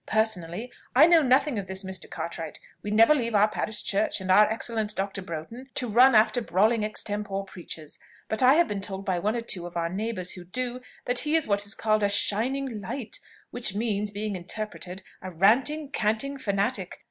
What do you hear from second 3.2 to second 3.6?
our